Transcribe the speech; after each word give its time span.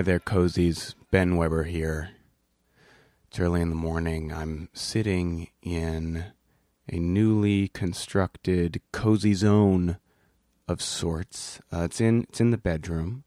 Hi 0.00 0.02
there, 0.02 0.18
cozies. 0.18 0.94
Ben 1.10 1.36
Weber 1.36 1.64
here. 1.64 2.12
It's 3.28 3.38
early 3.38 3.60
in 3.60 3.68
the 3.68 3.74
morning. 3.74 4.32
I'm 4.32 4.70
sitting 4.72 5.48
in 5.60 6.24
a 6.88 6.98
newly 6.98 7.68
constructed 7.68 8.80
cozy 8.92 9.34
zone 9.34 9.98
of 10.66 10.80
sorts. 10.80 11.60
Uh, 11.70 11.82
it's 11.82 12.00
in 12.00 12.22
it's 12.30 12.40
in 12.40 12.50
the 12.50 12.56
bedroom. 12.56 13.24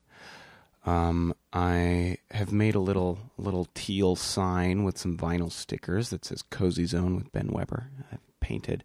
Um, 0.83 1.35
I 1.53 2.17
have 2.31 2.51
made 2.51 2.73
a 2.73 2.79
little 2.79 3.19
little 3.37 3.67
teal 3.75 4.15
sign 4.15 4.83
with 4.83 4.97
some 4.97 5.15
vinyl 5.15 5.51
stickers 5.51 6.09
that 6.09 6.25
says 6.25 6.41
"Cozy 6.41 6.87
Zone" 6.87 7.13
with 7.17 7.31
Ben 7.31 7.49
Weber. 7.51 7.91
I've 8.11 8.39
painted 8.39 8.83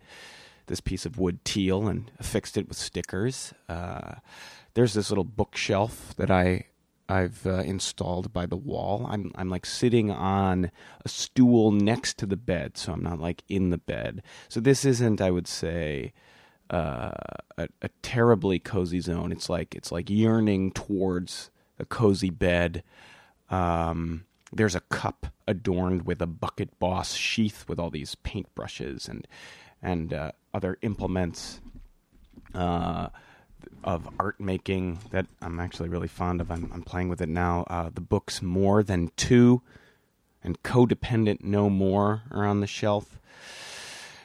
this 0.66 0.82
piece 0.82 1.06
of 1.06 1.18
wood 1.18 1.42
teal 1.42 1.88
and 1.88 2.10
affixed 2.18 2.58
it 2.58 2.68
with 2.68 2.76
stickers. 2.76 3.54
Uh, 3.66 4.16
there's 4.74 4.92
this 4.92 5.10
little 5.10 5.24
bookshelf 5.24 6.12
that 6.18 6.30
I 6.30 6.66
I've 7.08 7.46
uh, 7.46 7.60
installed 7.60 8.32
by 8.32 8.46
the 8.46 8.56
wall. 8.56 9.06
I'm 9.08 9.32
I'm 9.34 9.48
like 9.48 9.64
sitting 9.64 10.10
on 10.10 10.70
a 11.04 11.08
stool 11.08 11.72
next 11.72 12.18
to 12.18 12.26
the 12.26 12.36
bed, 12.36 12.76
so 12.76 12.92
I'm 12.92 13.02
not 13.02 13.18
like 13.18 13.42
in 13.48 13.70
the 13.70 13.78
bed. 13.78 14.22
So 14.48 14.60
this 14.60 14.84
isn't, 14.84 15.20
I 15.20 15.30
would 15.30 15.48
say, 15.48 16.12
uh, 16.70 17.12
a, 17.56 17.68
a 17.80 17.88
terribly 18.02 18.58
cozy 18.58 19.00
zone. 19.00 19.32
It's 19.32 19.48
like 19.48 19.74
it's 19.74 19.90
like 19.90 20.10
yearning 20.10 20.72
towards 20.72 21.50
a 21.78 21.86
cozy 21.86 22.30
bed. 22.30 22.82
Um, 23.48 24.26
there's 24.52 24.74
a 24.74 24.80
cup 24.80 25.28
adorned 25.46 26.02
with 26.06 26.20
a 26.20 26.26
bucket 26.26 26.78
boss 26.78 27.14
sheath 27.14 27.64
with 27.68 27.78
all 27.78 27.90
these 27.90 28.14
paintbrushes 28.16 29.08
and 29.08 29.26
and 29.82 30.12
uh, 30.12 30.32
other 30.52 30.76
implements 30.82 31.60
uh, 32.54 33.08
of 33.84 34.08
art 34.18 34.38
making 34.40 34.98
that 35.10 35.26
I'm 35.40 35.60
actually 35.60 35.88
really 35.88 36.08
fond 36.08 36.40
of. 36.40 36.50
I'm, 36.50 36.70
I'm 36.72 36.82
playing 36.82 37.08
with 37.08 37.20
it 37.20 37.28
now. 37.28 37.64
Uh, 37.68 37.90
the 37.92 38.00
books 38.00 38.42
More 38.42 38.82
Than 38.82 39.10
Two 39.16 39.62
and 40.42 40.62
Codependent 40.62 41.42
No 41.42 41.70
More 41.70 42.22
are 42.30 42.44
on 42.44 42.60
the 42.60 42.66
shelf. 42.66 43.18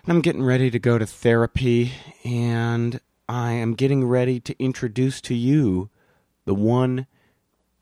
And 0.06 0.14
I'm 0.14 0.22
getting 0.22 0.44
ready 0.44 0.70
to 0.70 0.80
go 0.80 0.98
to 0.98 1.06
therapy, 1.06 1.94
and 2.26 3.00
I 3.30 3.54
am 3.54 3.74
getting 3.74 4.06
ready 4.06 4.40
to 4.42 4.56
introduce 4.62 5.22
to 5.22 5.34
you 5.34 5.90
the 6.46 6.54
one 6.54 7.08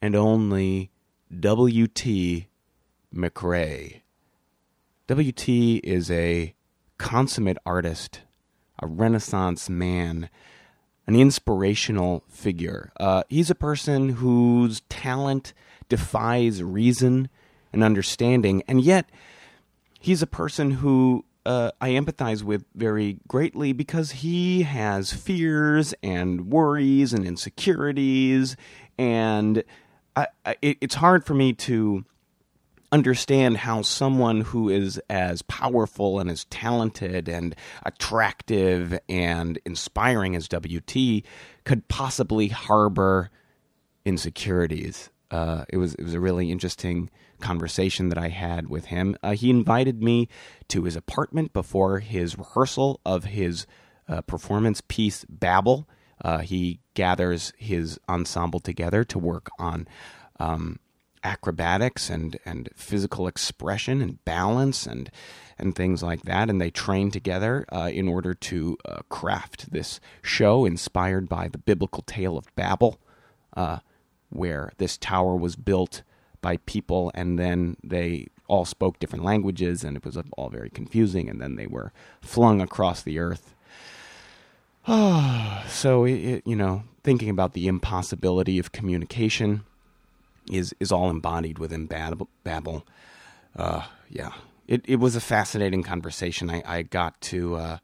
and 0.02 0.16
only 0.16 0.92
W.T. 1.40 2.48
McRae. 3.14 4.02
W.T. 5.08 5.78
is 5.78 6.12
a 6.12 6.54
consummate 6.98 7.58
artist, 7.66 8.22
a 8.80 8.88
Renaissance 8.88 9.70
man, 9.70 10.30
an 11.08 11.16
inspirational 11.16 12.24
figure. 12.30 12.92
Uh, 13.00 13.24
he's 13.30 13.50
a 13.50 13.56
person 13.56 14.10
whose 14.10 14.82
talent 14.90 15.54
defies 15.90 16.64
reason 16.64 17.30
and 17.74 17.84
understanding, 17.84 18.64
and 18.68 18.82
yet 18.82 19.10
he's 20.00 20.22
a 20.22 20.28
person 20.28 20.72
who 20.72 21.26
uh, 21.46 21.72
I 21.82 21.92
empathize 21.92 22.44
with 22.44 22.66
very 22.76 23.18
greatly 23.28 23.74
because 23.74 24.12
he 24.12 24.64
has 24.64 25.12
fears 25.12 25.94
and 26.04 26.52
worries 26.52 27.14
and 27.14 27.26
insecurities, 27.26 28.56
and 28.98 29.64
I, 30.16 30.28
I, 30.46 30.56
it, 30.62 30.78
it's 30.82 30.96
hard 30.96 31.26
for 31.26 31.34
me 31.34 31.54
to 31.54 32.06
understand 32.92 33.58
how 33.58 33.82
someone 33.82 34.42
who 34.42 34.70
is 34.70 35.00
as 35.10 35.42
powerful 35.44 36.20
and 36.20 36.30
as 36.30 36.46
talented 36.46 37.30
and 37.30 37.56
attractive 37.84 39.00
and 39.08 39.60
inspiring 39.66 40.36
as 40.36 40.50
WT 40.50 41.24
could 41.64 41.88
possibly 41.88 42.50
harbor 42.50 43.30
insecurities. 44.06 45.10
Uh, 45.30 45.64
it 45.70 45.78
was 45.78 45.96
it 45.96 46.04
was 46.04 46.14
a 46.14 46.20
really 46.20 46.52
interesting 46.52 47.10
conversation 47.40 48.10
that 48.10 48.18
I 48.18 48.28
had 48.28 48.70
with 48.70 48.86
him. 48.86 49.16
Uh, 49.24 49.32
he 49.32 49.50
invited 49.50 50.04
me 50.04 50.28
to 50.68 50.84
his 50.84 50.96
apartment 50.96 51.54
before 51.54 52.00
his 52.00 52.38
rehearsal 52.38 53.00
of 53.06 53.26
his 53.26 53.66
uh, 54.10 54.22
performance 54.22 54.82
piece 54.88 55.26
Babel. 55.30 55.88
Uh, 56.24 56.40
he 56.40 56.82
gathers 56.94 57.54
his 57.58 57.98
ensemble 58.10 58.60
together 58.60 59.04
to 59.06 59.18
work 59.18 59.50
on 59.58 59.88
um, 60.40 60.80
acrobatics 61.24 62.10
and, 62.10 62.38
and 62.46 62.70
physical 62.76 63.28
expression 63.28 64.02
and 64.02 64.24
balance 64.26 64.86
and 64.86 65.12
and 65.58 65.76
things 65.76 66.02
like 66.02 66.24
that. 66.24 66.50
And 66.50 66.60
they 66.60 66.72
train 66.72 67.12
together 67.12 67.66
uh, 67.72 67.90
in 67.94 68.08
order 68.08 68.34
to 68.34 68.78
uh, 68.84 69.00
craft 69.10 69.72
this 69.72 70.00
show 70.22 70.66
inspired 70.66 71.30
by 71.30 71.48
the 71.48 71.60
biblical 71.60 72.04
tale 72.04 72.38
of 72.38 72.54
Babel, 72.56 73.00
uh, 73.56 73.78
where 74.30 74.72
this 74.78 74.98
tower 74.98 75.36
was 75.36 75.56
built 75.56 76.02
by 76.42 76.58
people 76.58 77.12
and 77.14 77.38
then 77.38 77.78
they 77.84 78.28
all 78.48 78.66
spoke 78.66 78.98
different 79.00 79.24
languages 79.24 79.84
and 79.84 79.96
it 79.96 80.04
was 80.04 80.18
all 80.36 80.50
very 80.50 80.70
confusing 80.70 81.30
and 81.30 81.40
then 81.40 81.56
they 81.56 81.68
were 81.68 81.94
flung 82.22 82.60
across 82.60 83.04
the 83.04 83.20
earth. 83.20 83.54
so 85.68 86.06
it, 86.06 86.14
it, 86.14 86.48
you 86.48 86.56
know, 86.56 86.84
thinking 87.04 87.30
about 87.30 87.54
the 87.54 87.68
impossibility 87.68 88.58
of 88.58 88.72
communication 88.72 89.64
is 90.52 90.76
is 90.80 90.92
all 90.92 91.10
embodied 91.10 91.58
within 91.58 91.88
Babel. 91.88 92.30
Babel. 92.44 92.86
Uh, 93.56 93.84
yeah, 94.10 94.34
it 94.68 94.84
it 94.88 94.98
was 94.98 95.16
a 95.16 95.22
fascinating 95.22 95.82
conversation. 95.82 96.50
I 96.50 96.62
I 96.66 96.82
got 96.84 97.20
to 97.22 97.56
uh, 97.56 97.78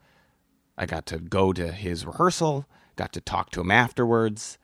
I 0.77 0.85
got 0.85 1.06
to 1.07 1.17
go 1.17 1.53
to 1.53 1.72
his 1.72 2.06
rehearsal. 2.06 2.66
Got 2.95 3.13
to 3.13 3.22
talk 3.22 3.50
to 3.51 3.61
him 3.61 3.72
afterwards. 3.72 4.57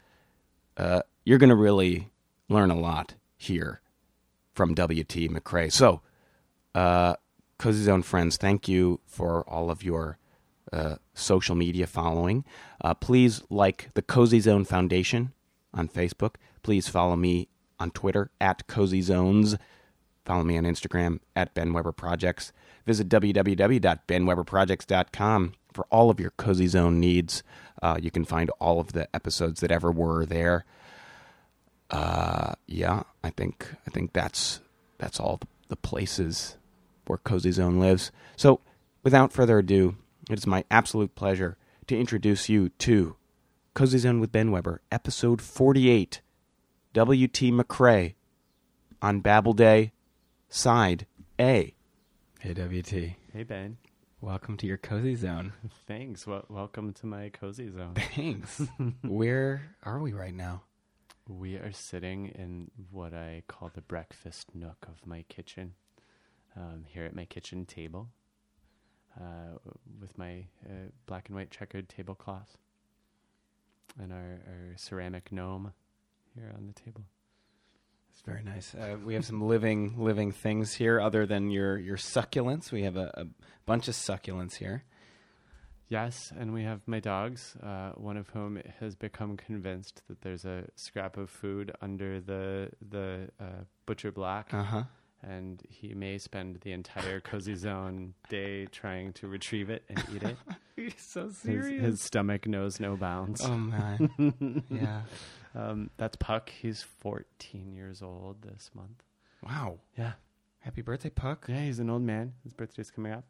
Uh, 0.78 1.02
you're 1.24 1.38
gonna 1.40 1.56
really 1.56 2.10
learn 2.50 2.70
a 2.70 2.80
lot 2.80 3.16
here 3.38 3.82
from 4.54 4.76
W.T. 4.76 5.30
McRae. 5.30 5.72
So, 5.72 6.02
uh, 6.76 7.16
Cozy 7.58 7.84
Zone 7.84 8.04
friends, 8.04 8.38
thank 8.38 8.68
you 8.68 9.00
for 9.08 9.48
all 9.50 9.72
of 9.72 9.84
your 9.84 10.20
uh, 10.72 10.98
social 11.14 11.56
media 11.56 11.88
following. 11.88 12.46
Uh, 12.82 12.94
please 12.94 13.42
like 13.50 13.90
the 13.96 14.02
Cozy 14.02 14.40
Zone 14.40 14.66
Foundation 14.66 15.34
on 15.74 15.88
Facebook. 15.88 16.36
Please 16.62 16.88
follow 16.88 17.16
me 17.16 17.48
on 17.84 17.92
Twitter 17.92 18.32
at 18.42 18.66
Cozy 18.66 19.02
Zones. 19.02 19.56
Follow 20.26 20.44
me 20.44 20.58
on 20.58 20.64
Instagram 20.64 21.20
at 21.36 21.54
Ben 21.54 21.74
Weber 21.74 21.92
Projects. 21.92 22.52
Visit 22.88 23.10
www.benweberprojects.com 23.10 25.54
for 25.74 25.86
all 25.92 26.10
of 26.10 26.20
your 26.20 26.32
Cozy 26.32 26.66
Zone 26.68 27.00
needs. 27.00 27.44
Uh, 27.82 27.98
you 28.02 28.10
can 28.10 28.24
find 28.24 28.50
all 28.60 28.80
of 28.80 28.94
the 28.94 29.14
episodes 29.14 29.60
that 29.60 29.72
ever 29.72 29.92
were 29.92 30.26
there. 30.26 30.64
Uh, 31.90 32.54
yeah, 32.66 33.04
I 33.24 33.30
think 33.30 33.76
I 33.86 33.92
think 33.92 34.14
that's 34.14 34.62
that's 34.98 35.20
all 35.20 35.40
the, 35.40 35.48
places 35.76 36.56
where 37.08 37.18
Cozy 37.18 37.52
Zone 37.52 37.80
lives. 37.80 38.12
So, 38.36 38.62
without 39.02 39.34
further 39.34 39.58
ado, 39.58 39.96
it 40.30 40.38
is 40.38 40.46
my 40.46 40.64
absolute 40.70 41.16
pleasure 41.16 41.58
to 41.88 42.00
introduce 42.00 42.48
you 42.48 42.70
to 42.70 43.16
Cozy 43.74 43.98
Zone 43.98 44.20
with 44.20 44.32
Ben 44.32 44.52
Weber, 44.52 44.84
episode 44.92 45.42
48. 45.42 46.22
W.T. 46.94 47.52
McRae 47.52 48.14
on 49.02 49.20
Babel 49.22 49.54
Day, 49.54 49.92
side 50.50 51.08
A. 51.40 51.74
Hey 52.40 52.54
WT, 52.54 53.16
Hey 53.34 53.44
Ben, 53.44 53.78
welcome 54.22 54.58
to 54.58 54.68
your 54.68 54.78
cozy 54.78 55.16
zone. 55.16 55.54
thanks. 55.88 56.28
Well, 56.28 56.46
welcome 56.50 56.94
to 56.94 57.06
my 57.08 57.30
cozy 57.30 57.72
zone. 57.72 57.96
Thanks. 57.96 58.62
Where 59.02 59.76
are 59.84 60.00
we 60.00 60.14
right 60.14 60.34
now? 60.36 60.64
we 61.26 61.56
are 61.56 61.72
sitting 61.72 62.28
in 62.28 62.70
what 62.92 63.14
I 63.14 63.44
call 63.48 63.72
the 63.74 63.80
breakfast 63.82 64.54
nook 64.54 64.86
of 64.90 65.08
my 65.08 65.24
kitchen. 65.30 65.74
Um, 66.56 66.84
here 66.86 67.06
at 67.06 67.16
my 67.16 67.26
kitchen 67.26 67.66
table, 67.66 68.10
uh, 69.20 69.58
with 70.00 70.16
my 70.20 70.46
uh, 70.64 70.90
black 71.08 71.28
and 71.30 71.36
white 71.36 71.50
checkered 71.50 71.90
tablecloth, 71.90 72.58
and 74.00 74.14
our, 74.14 74.42
our 74.46 74.74
ceramic 74.76 75.32
gnome 75.32 75.74
here 76.36 76.52
on 76.56 76.68
the 76.68 76.74
table. 76.74 77.04
It's 78.12 78.22
very 78.22 78.44
nice. 78.44 78.76
Uh, 78.76 78.98
we 79.04 79.14
have 79.16 79.26
some 79.26 79.42
living 79.42 79.96
living 79.98 80.32
things 80.32 80.74
here 80.74 81.00
other 81.02 81.26
than 81.26 81.50
your, 81.50 81.78
your 81.78 81.98
succulents. 81.98 82.72
We 82.72 82.84
have 82.84 82.96
a, 82.96 83.12
a 83.16 83.26
bunch 83.66 83.88
of 83.88 83.96
succulents 83.96 84.56
here. 84.56 84.84
Yes, 85.90 86.32
and 86.40 86.54
we 86.54 86.64
have 86.64 86.82
my 86.88 87.00
dogs, 87.00 87.56
uh, 87.62 87.92
one 87.96 88.18
of 88.18 88.30
whom 88.30 88.60
has 88.80 88.96
become 88.96 89.38
convinced 89.38 90.02
that 90.08 90.22
there's 90.22 90.46
a 90.46 90.66
scrap 90.76 91.18
of 91.18 91.30
food 91.30 91.72
under 91.82 92.20
the 92.20 92.70
the 92.90 93.30
uh, 93.40 93.64
butcher 93.86 94.12
block, 94.12 94.54
Uh 94.54 94.64
huh. 94.64 94.84
and 95.22 95.62
he 95.70 95.94
may 95.94 96.18
spend 96.18 96.60
the 96.62 96.72
entire 96.72 97.20
cozy 97.20 97.56
zone 97.56 98.14
day 98.30 98.66
trying 98.68 99.14
to 99.14 99.28
retrieve 99.28 99.70
it 99.70 99.84
and 99.90 100.04
eat 100.16 100.24
it. 100.24 100.38
He's 100.76 100.96
so 100.98 101.28
His, 101.46 101.68
his 101.68 102.02
stomach 102.02 102.48
knows 102.48 102.80
no 102.80 102.96
bounds. 102.96 103.42
Oh 103.44 103.56
man. 103.58 104.64
yeah. 104.72 105.02
Um, 105.56 105.90
that's 105.98 106.16
Puck. 106.16 106.50
He's 106.50 106.82
14 106.82 107.74
years 107.74 108.02
old 108.02 108.42
this 108.42 108.72
month. 108.74 109.04
Wow. 109.44 109.80
Yeah, 109.98 110.14
Happy 110.60 110.82
birthday, 110.82 111.10
Puck. 111.10 111.46
yeah, 111.50 111.64
he's 111.66 111.80
an 111.80 111.90
old 111.90 112.02
man. 112.02 112.34
His 112.44 112.54
birthday's 112.54 112.90
coming 112.90 113.12
up, 113.12 113.26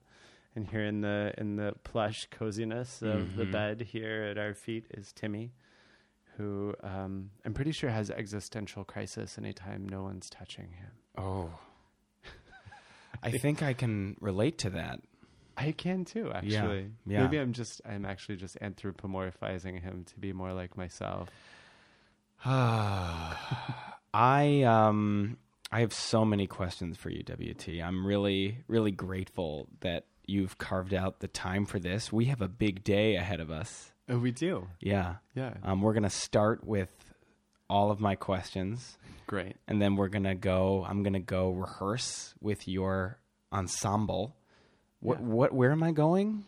and 0.55 0.67
here 0.67 0.83
in 0.85 1.01
the 1.01 1.33
in 1.37 1.55
the 1.55 1.73
plush 1.83 2.27
coziness 2.29 3.01
of 3.01 3.35
the 3.35 3.45
Mhm. 3.45 3.51
bed 3.51 3.81
here 3.81 4.23
at 4.23 4.37
our 4.37 4.53
feet 4.53 4.85
is 4.91 5.11
Timmy, 5.11 5.51
who 6.37 6.75
um, 6.83 7.31
I'm 7.43 7.53
pretty 7.53 7.71
sure 7.71 7.89
has 7.89 8.09
existential 8.11 8.83
crisis 8.83 9.37
anytime 9.37 9.87
no 9.89 10.03
one's 10.03 10.29
touching 10.29 10.73
him. 10.73 10.91
Oh. 11.17 11.49
I 13.21 13.31
think 13.31 13.61
I 13.63 13.73
can 13.73 14.17
relate 14.19 14.57
to 14.59 14.69
that. 14.71 14.99
I 15.55 15.71
can 15.71 16.03
too, 16.03 16.31
actually. 16.33 16.91
yeah. 17.05 17.23
Maybe 17.23 17.37
I'm 17.37 17.53
just 17.53 17.81
I'm 17.85 18.05
actually 18.05 18.35
just 18.37 18.59
anthropomorphizing 18.59 19.81
him 19.81 20.03
to 20.05 20.19
be 20.19 20.33
more 20.33 20.51
like 20.53 20.75
myself. 20.77 21.29
I 24.13 24.63
um 24.63 25.37
I 25.71 25.79
have 25.79 25.93
so 25.93 26.25
many 26.25 26.45
questions 26.47 26.97
for 26.97 27.09
you, 27.09 27.23
WT. 27.23 27.81
I'm 27.83 28.05
really 28.05 28.59
really 28.67 28.91
grateful 28.91 29.69
that 29.81 30.05
you've 30.25 30.57
carved 30.57 30.93
out 30.93 31.19
the 31.19 31.27
time 31.27 31.65
for 31.65 31.79
this. 31.79 32.11
We 32.11 32.25
have 32.25 32.41
a 32.41 32.47
big 32.47 32.83
day 32.83 33.15
ahead 33.15 33.39
of 33.39 33.49
us. 33.51 33.91
Oh, 34.09 34.17
we 34.17 34.31
do. 34.31 34.67
Yeah. 34.79 35.15
Yeah. 35.35 35.53
Um, 35.63 35.81
we're 35.81 35.93
gonna 35.93 36.09
start 36.09 36.65
with 36.65 36.89
all 37.69 37.91
of 37.91 37.99
my 37.99 38.15
questions, 38.15 38.97
Great. 39.25 39.55
and 39.67 39.81
then 39.81 39.95
we're 39.95 40.09
gonna 40.09 40.35
go. 40.35 40.85
I'm 40.87 41.01
gonna 41.03 41.19
go 41.21 41.51
rehearse 41.51 42.33
with 42.41 42.67
your 42.67 43.17
ensemble. 43.53 44.35
What? 44.99 45.19
Yeah. 45.19 45.25
What? 45.25 45.53
Where 45.53 45.71
am 45.71 45.81
I 45.83 45.91
going? 45.93 46.43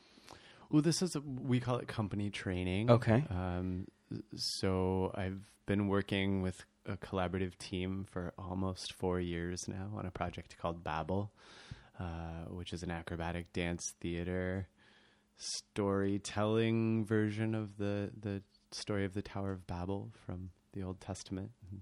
Well, 0.69 0.81
this 0.81 1.01
is 1.01 1.15
a, 1.15 1.21
we 1.21 1.59
call 1.61 1.77
it 1.77 1.87
company 1.87 2.29
training. 2.29 2.89
Okay. 2.91 3.23
Um, 3.29 3.87
so 4.35 5.11
I've 5.15 5.41
been 5.65 5.87
working 5.87 6.41
with 6.41 6.63
a 6.85 6.97
collaborative 6.97 7.57
team 7.57 8.05
for 8.09 8.33
almost 8.37 8.93
four 8.93 9.19
years 9.19 9.67
now 9.67 9.91
on 9.97 10.05
a 10.05 10.11
project 10.11 10.55
called 10.61 10.83
Babel, 10.83 11.31
uh, 11.99 12.45
which 12.49 12.73
is 12.73 12.83
an 12.83 12.91
acrobatic 12.91 13.51
dance 13.53 13.93
theater 13.99 14.67
storytelling 15.37 17.05
version 17.05 17.53
of 17.55 17.77
the 17.77 18.09
the 18.21 18.41
story 18.71 19.05
of 19.05 19.13
the 19.13 19.21
Tower 19.21 19.51
of 19.51 19.67
Babel 19.67 20.11
from 20.25 20.49
the 20.73 20.83
Old 20.83 20.99
Testament. 20.99 21.51
the- 21.71 21.77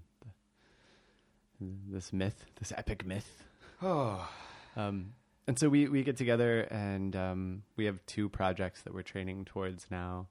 this 1.60 2.12
myth, 2.12 2.44
this 2.58 2.72
epic 2.76 3.06
myth. 3.06 3.44
Oh. 3.82 4.28
Um, 4.76 5.12
and 5.46 5.56
so 5.56 5.68
we, 5.68 5.86
we 5.86 6.02
get 6.02 6.16
together 6.16 6.62
and 6.62 7.14
um, 7.14 7.62
we 7.76 7.84
have 7.84 8.04
two 8.06 8.28
projects 8.28 8.82
that 8.82 8.92
we're 8.92 9.02
training 9.02 9.44
towards 9.44 9.86
now. 9.88 10.26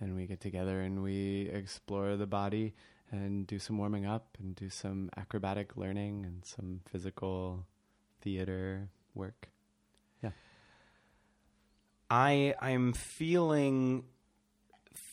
And 0.00 0.14
we 0.14 0.26
get 0.26 0.40
together 0.40 0.80
and 0.80 1.02
we 1.02 1.50
explore 1.52 2.16
the 2.16 2.26
body 2.26 2.74
and 3.10 3.46
do 3.46 3.58
some 3.58 3.78
warming 3.78 4.06
up 4.06 4.36
and 4.38 4.54
do 4.54 4.68
some 4.68 5.10
acrobatic 5.16 5.76
learning 5.76 6.24
and 6.24 6.44
some 6.44 6.80
physical 6.90 7.66
theater 8.20 8.88
work. 9.14 9.48
Yeah. 10.22 10.30
I 12.10 12.54
I'm 12.60 12.92
feeling 12.92 14.04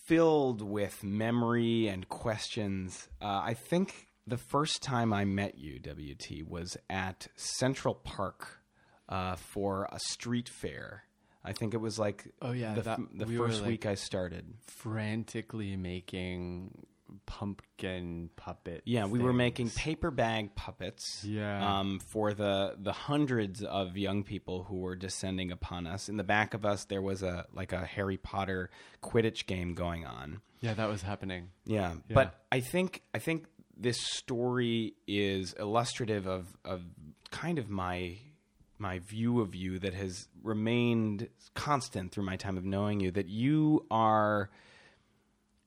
filled 0.06 0.62
with 0.62 1.04
memory 1.04 1.88
and 1.88 2.08
questions. 2.08 3.10
Uh, 3.22 3.42
I 3.44 3.56
think 3.56 4.08
the 4.28 4.38
first 4.38 4.82
time 4.84 5.14
I 5.14 5.26
met 5.26 5.58
you, 5.58 5.80
WT, 5.80 6.48
was 6.48 6.78
at 6.90 7.28
Central 7.36 7.96
Park 7.96 8.62
uh, 9.10 9.36
for 9.36 9.88
a 9.92 10.00
street 10.00 10.50
fair. 10.50 11.05
I 11.46 11.54
think 11.54 11.74
it 11.74 11.78
was 11.78 11.98
like 12.00 12.28
Oh, 12.42 12.52
yeah, 12.52 12.74
the, 12.74 12.82
that- 12.82 13.00
the 13.14 13.26
we 13.26 13.38
first 13.38 13.62
like- 13.62 13.68
week 13.70 13.86
I 13.86 13.96
started. 13.96 14.46
Frantically 14.68 15.76
making 15.76 16.86
pumpkin 17.26 18.30
puppet. 18.36 18.82
Yeah, 18.86 19.06
we 19.06 19.20
were 19.20 19.34
making 19.34 19.70
paper 19.70 20.12
bag 20.12 20.56
puppets. 20.56 21.24
Yeah. 21.24 21.80
Um, 21.80 22.00
for 22.00 22.34
the 22.34 22.76
the 22.78 22.92
hundreds 22.94 23.64
of 23.64 23.98
young 23.98 24.24
people 24.24 24.64
who 24.64 24.78
were 24.78 24.96
descending 24.96 25.52
upon 25.52 25.88
us. 25.88 26.10
In 26.10 26.18
the 26.18 26.24
back 26.24 26.54
of 26.54 26.66
us, 26.66 26.86
there 26.86 27.02
was 27.02 27.24
a 27.24 27.46
like 27.54 27.74
a 27.74 27.86
Harry 27.86 28.18
Potter 28.18 28.70
Quidditch 29.04 29.46
game 29.46 29.74
going 29.76 30.06
on. 30.06 30.42
Yeah, 30.62 30.74
that 30.74 30.90
was 30.90 31.02
happening. 31.04 31.50
Yeah, 31.66 31.94
Yeah. 32.10 32.16
but 32.16 32.44
I 32.52 32.60
think 32.62 33.02
I 33.14 33.20
think 33.20 33.46
this 33.78 34.00
story 34.00 34.96
is 35.08 35.54
illustrative 35.60 36.28
of 36.28 36.48
of 36.66 36.82
kind 37.32 37.60
of 37.60 37.70
my 37.70 38.18
my 38.78 39.00
view 39.00 39.42
of 39.42 39.56
you 39.56 39.80
that 39.80 39.94
has 39.94 40.28
remained 40.44 41.30
constant 41.54 42.12
through 42.12 42.24
my 42.24 42.36
time 42.36 42.58
of 42.58 42.66
knowing 42.66 43.00
you 43.00 43.12
that 43.12 43.28
you 43.28 43.86
are 43.90 44.50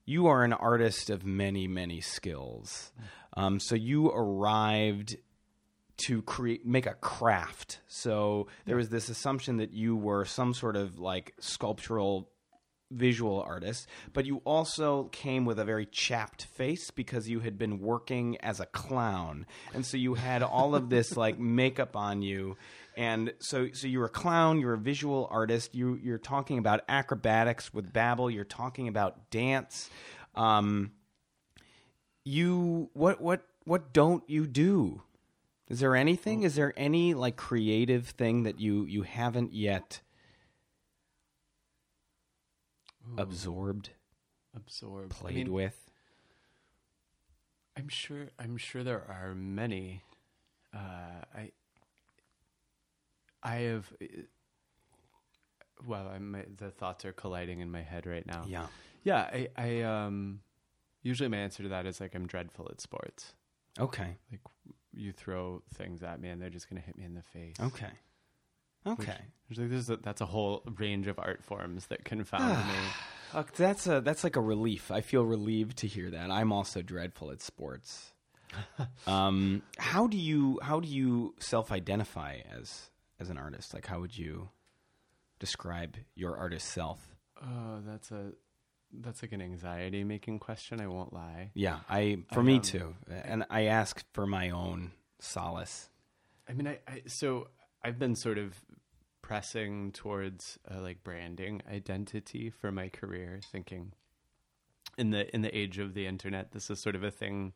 you 0.05 0.26
are 0.26 0.44
an 0.44 0.52
artist 0.52 1.10
of 1.10 1.25
many 1.25 1.66
many 1.66 2.00
skills 2.00 2.93
um, 3.37 3.60
so 3.60 3.75
you 3.75 4.08
arrived 4.08 5.16
to 5.96 6.22
create 6.22 6.64
make 6.64 6.87
a 6.87 6.94
craft 6.94 7.81
so 7.88 8.46
there 8.66 8.76
was 8.76 8.88
this 8.88 9.08
assumption 9.08 9.56
that 9.56 9.72
you 9.72 9.96
were 9.96 10.24
some 10.24 10.55
sort 10.55 10.77
of 10.77 10.98
like 10.98 11.34
sculptural 11.41 12.31
visual 12.91 13.43
artist, 13.43 13.86
but 14.12 14.27
you 14.27 14.41
also 14.44 15.05
came 15.05 15.44
with 15.44 15.58
a 15.58 15.65
very 15.65 15.86
chapped 15.86 16.44
face 16.44 16.91
because 16.91 17.29
you 17.29 17.41
had 17.41 17.58
been 17.58 17.81
working 17.81 18.36
as 18.41 18.60
a 18.60 18.67
clown. 18.67 19.46
And 19.74 19.84
so 19.84 19.96
you 19.96 20.15
had 20.15 20.43
all 20.43 20.74
of 20.74 20.88
this 20.88 21.17
like 21.17 21.38
makeup 21.38 21.96
on 21.96 22.22
you. 22.22 22.56
And 22.98 23.32
so 23.38 23.69
so 23.72 23.86
you're 23.86 24.06
a 24.06 24.10
clown, 24.10 24.58
you're 24.58 24.74
a 24.74 24.78
visual 24.78 25.28
artist, 25.31 25.72
you 25.72 26.00
you're 26.02 26.19
talking 26.19 26.58
about 26.58 26.81
acrobatics 26.88 27.72
with 27.72 27.93
Babel, 27.93 28.28
you're 28.28 28.44
talking 28.44 28.88
about 28.88 29.31
dance. 29.31 29.88
Um 30.34 30.90
you 32.24 32.90
what 32.94 33.20
what 33.20 33.46
what 33.64 33.93
don't 33.93 34.28
you 34.28 34.48
do? 34.48 35.02
Is 35.69 35.78
there 35.78 35.94
anything? 35.94 36.43
Is 36.43 36.56
there 36.56 36.74
any 36.76 37.14
like 37.14 37.36
creative 37.36 38.08
thing 38.08 38.43
that 38.43 38.58
you 38.58 38.84
you 38.84 39.02
haven't 39.02 39.55
yet 39.55 40.00
absorbed, 43.17 43.90
Absorbed. 44.56 45.12
I 45.12 45.20
played 45.20 45.36
mean, 45.36 45.52
with? 45.52 45.90
I'm 47.76 47.88
sure. 47.88 48.31
I'm 48.40 48.56
sure 48.56 48.82
there 48.82 49.05
are 49.08 49.36
many. 49.36 50.02
Uh, 50.74 51.22
I. 51.32 51.52
I 53.43 53.57
have. 53.57 53.93
uh, 54.03 54.07
Well, 55.87 56.09
I'm, 56.09 56.37
the 56.57 56.71
thoughts 56.71 57.05
are 57.05 57.13
colliding 57.13 57.61
in 57.61 57.71
my 57.71 57.83
head 57.83 58.07
right 58.07 58.27
now. 58.27 58.45
Yeah. 58.47 58.67
Yeah. 59.05 59.23
I. 59.33 59.49
I. 59.57 59.83
Um. 59.83 60.41
Usually, 61.03 61.29
my 61.29 61.39
answer 61.39 61.63
to 61.63 61.69
that 61.71 61.87
is 61.87 62.01
like 62.01 62.15
I'm 62.15 62.27
dreadful 62.27 62.69
at 62.71 62.81
sports. 62.81 63.33
Okay. 63.79 64.17
Like 64.31 64.41
you 64.93 65.13
throw 65.13 65.63
things 65.75 66.03
at 66.03 66.21
me 66.21 66.29
and 66.29 66.43
they're 66.43 66.51
just 66.51 66.69
gonna 66.69 66.81
hit 66.81 66.99
me 66.99 67.05
in 67.05 67.15
the 67.15 67.23
face. 67.23 67.55
Okay. 67.61 67.91
Okay. 68.87 69.17
Which, 69.49 69.59
a, 69.59 69.97
that's 70.03 70.21
a 70.21 70.27
whole 70.27 70.63
range 70.77 71.07
of 71.07 71.19
art 71.19 71.45
forms 71.45 71.87
that 71.87 72.05
confound 72.05 72.57
me. 72.67 72.75
Uh, 73.33 73.45
that's 73.57 73.87
a 73.87 74.01
that's 74.01 74.25
like 74.25 74.35
a 74.37 74.41
relief. 74.41 74.91
I 74.91 75.01
feel 75.03 75.25
relieved 75.25 75.79
to 75.79 75.87
hear 75.87 76.11
that. 76.11 76.31
I'm 76.31 76.53
also 76.53 76.83
dreadful 76.83 77.31
at 77.31 77.41
sports. 77.43 78.13
um, 79.07 79.63
how 79.79 80.07
do 80.09 80.17
you 80.17 80.59
how 80.63 80.81
do 80.81 80.89
you 80.89 81.35
self 81.39 81.71
identify 81.71 82.39
as 82.59 82.91
as 83.20 83.31
an 83.31 83.39
artist? 83.39 83.75
Like, 83.75 83.87
how 83.87 84.01
would 84.01 84.17
you 84.17 84.51
describe 85.39 85.96
your 86.15 86.37
artist 86.37 86.69
self? 86.69 87.17
Oh, 87.43 87.81
that's 87.84 88.10
a 88.10 88.32
that's 88.93 89.22
like 89.22 89.32
an 89.32 89.43
anxiety 89.43 90.05
making 90.05 90.39
question. 90.39 90.81
I 90.81 90.87
won't 90.87 91.13
lie. 91.13 91.51
Yeah, 91.55 91.81
I 91.89 92.19
for 92.32 92.41
I, 92.41 92.44
me 92.44 92.56
um, 92.56 92.63
too, 92.63 92.94
and 93.08 93.44
I 93.51 93.65
ask 93.65 94.05
for 94.13 94.27
my 94.27 94.51
own 94.51 94.93
solace. 95.20 95.91
I 96.48 96.53
mean, 96.55 96.67
I, 96.67 96.79
I 96.89 97.03
so 97.06 97.48
I've 97.84 97.98
been 97.98 98.15
sort 98.17 98.39
of 98.39 98.55
pressing 99.22 99.93
towards 99.93 100.58
uh, 100.70 100.81
like 100.81 101.05
branding 101.05 101.63
identity 101.70 102.51
for 102.51 102.72
my 102.72 102.89
career, 102.89 103.41
thinking 103.53 103.93
in 104.96 105.10
the 105.10 105.32
in 105.34 105.43
the 105.43 105.56
age 105.56 105.79
of 105.79 105.94
the 105.94 106.06
internet, 106.06 106.53
this 106.53 106.70
is 106.70 106.81
sort 106.81 106.96
of 106.96 107.05
a 107.05 107.10
thing. 107.10 107.53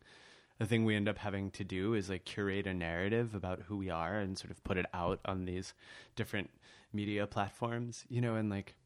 The 0.62 0.69
thing 0.69 0.85
we 0.85 0.95
end 0.95 1.09
up 1.09 1.19
having 1.19 1.50
to 1.52 1.64
do 1.64 1.95
is 1.95 2.09
like 2.09 2.25
curate 2.25 2.69
a 2.69 2.73
narrative 2.73 3.35
about 3.35 3.62
who 3.62 3.76
we 3.78 3.90
are 3.90 4.21
and 4.21 4.38
sort 4.38 4.52
of 4.52 4.62
put 4.62 4.76
it 4.76 4.87
out 4.95 5.19
on 5.25 5.45
these 5.45 5.75
different 6.14 6.50
media 6.92 7.26
platforms, 7.26 8.04
you 8.09 8.21
know, 8.21 8.37
and 8.37 8.49
like 8.49 8.76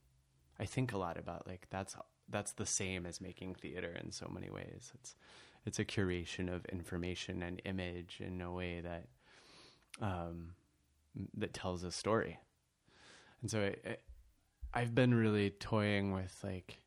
I 0.58 0.64
think 0.64 0.94
a 0.94 0.96
lot 0.96 1.18
about 1.18 1.46
like 1.46 1.66
that's 1.68 1.94
that's 2.30 2.52
the 2.52 2.64
same 2.64 3.04
as 3.04 3.20
making 3.20 3.56
theater 3.56 3.94
in 4.02 4.10
so 4.10 4.26
many 4.32 4.48
ways. 4.48 4.90
It's 4.94 5.16
it's 5.66 5.78
a 5.78 5.84
curation 5.84 6.50
of 6.50 6.64
information 6.64 7.42
and 7.42 7.60
image 7.66 8.22
in 8.24 8.40
a 8.40 8.50
way 8.50 8.80
that 8.80 9.08
um, 10.00 10.52
that 11.36 11.52
tells 11.52 11.84
a 11.84 11.92
story. 11.92 12.38
And 13.42 13.50
so 13.50 13.60
I, 13.60 13.90
I, 13.90 13.96
I've 14.72 14.94
been 14.94 15.12
really 15.12 15.50
toying 15.50 16.14
with 16.14 16.40
like, 16.42 16.80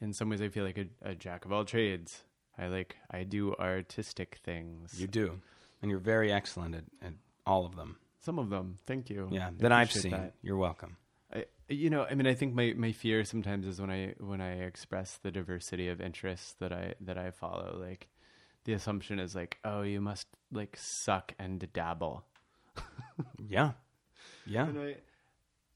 in 0.00 0.12
some 0.12 0.30
ways, 0.30 0.42
I 0.42 0.48
feel 0.48 0.64
like 0.64 0.78
a, 0.78 1.10
a 1.10 1.14
jack 1.14 1.44
of 1.44 1.52
all 1.52 1.64
trades. 1.64 2.24
I 2.58 2.66
like 2.68 2.96
I 3.10 3.24
do 3.24 3.54
artistic 3.54 4.38
things. 4.44 5.00
You 5.00 5.06
do, 5.06 5.40
and 5.82 5.90
you're 5.90 6.00
very 6.00 6.32
excellent 6.32 6.74
at, 6.74 6.84
at 7.02 7.12
all 7.46 7.66
of 7.66 7.76
them. 7.76 7.96
Some 8.20 8.38
of 8.38 8.50
them. 8.50 8.76
Thank 8.86 9.08
you. 9.10 9.28
Yeah, 9.30 9.48
I 9.48 9.50
that 9.58 9.72
I've 9.72 9.92
seen. 9.92 10.12
that. 10.12 10.34
You're 10.42 10.56
welcome. 10.58 10.96
I, 11.32 11.46
you 11.68 11.90
know, 11.90 12.04
I 12.04 12.14
mean, 12.14 12.26
I 12.26 12.34
think 12.34 12.54
my, 12.54 12.74
my 12.76 12.92
fear 12.92 13.24
sometimes 13.24 13.66
is 13.66 13.80
when 13.80 13.90
I 13.90 14.14
when 14.18 14.40
I 14.40 14.60
express 14.64 15.18
the 15.22 15.30
diversity 15.30 15.88
of 15.88 16.00
interests 16.00 16.54
that 16.58 16.72
I 16.72 16.94
that 17.00 17.16
I 17.16 17.30
follow. 17.30 17.78
Like, 17.80 18.08
the 18.64 18.72
assumption 18.74 19.18
is 19.18 19.34
like, 19.34 19.58
oh, 19.64 19.82
you 19.82 20.00
must 20.00 20.26
like 20.52 20.76
suck 20.78 21.32
and 21.38 21.66
dabble. 21.72 22.24
Yeah, 23.48 23.72
yeah. 24.46 24.66
And 24.68 24.78
I 24.78 24.96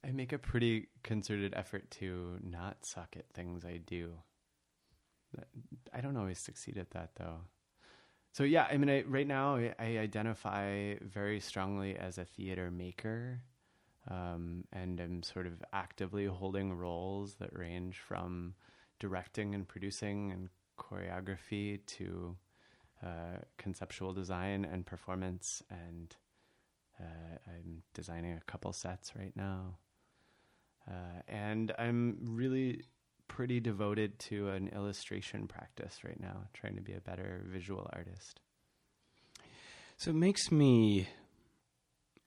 I 0.07 0.13
make 0.13 0.33
a 0.33 0.39
pretty 0.39 0.89
concerted 1.03 1.55
effort 1.57 1.91
to 1.93 2.39
not 2.43 2.79
suck 2.85 3.17
at 3.17 3.29
things 3.35 3.65
I 3.65 3.79
do. 3.79 4.15
I 5.93 6.01
don't 6.01 6.17
always 6.17 6.39
succeed 6.39 6.79
at 6.79 6.91
that 6.91 7.11
though. 7.17 7.41
So 8.33 8.43
yeah, 8.43 8.67
I 8.69 8.77
mean, 8.79 8.91
I, 8.91 9.03
right 9.03 9.27
now 9.27 9.57
I, 9.57 9.99
identify 9.99 10.95
very 11.01 11.39
strongly 11.39 11.97
as 11.97 12.19
a 12.19 12.25
theater 12.25 12.69
maker, 12.69 13.43
um, 14.11 14.65
and 14.73 15.01
am 15.01 15.23
sort 15.23 15.47
of 15.47 15.63
actively 15.73 16.27
holding 16.27 16.73
roles 16.73 17.35
that 17.37 17.57
range 17.57 18.01
from 18.01 18.55
directing 18.99 19.55
and 19.55 19.69
producing 19.69 20.33
and 20.33 20.49
choreography 20.77 21.87
to 21.87 22.37
uh, 23.05 23.39
conceptual 23.57 24.13
design 24.13 24.65
and 24.65 24.85
performance. 24.85 25.63
And 25.71 26.17
uh, 27.01 27.39
I'm 27.47 27.85
designing 27.95 28.33
a 28.33 28.51
couple 28.51 28.73
sets 28.73 29.15
right 29.17 29.33
now, 29.37 29.79
uh, 30.89 31.23
and 31.29 31.73
I'm 31.79 32.19
really 32.21 32.83
pretty 33.29 33.61
devoted 33.61 34.19
to 34.19 34.49
an 34.49 34.69
illustration 34.69 35.47
practice 35.47 36.01
right 36.05 36.21
now, 36.21 36.49
trying 36.53 36.77
to 36.77 36.83
be 36.83 36.93
a 36.93 37.01
better 37.01 37.43
visual 37.47 37.89
artist. 37.93 38.41
So 39.97 40.11
it 40.11 40.17
makes 40.17 40.51
me 40.51 41.09